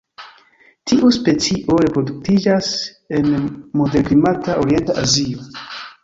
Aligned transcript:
Tiu 0.91 1.09
specio 1.17 1.75
reproduktiĝas 1.83 2.69
en 3.17 3.27
moderklimata 3.81 4.55
orienta 4.63 4.97
Azio. 5.03 5.45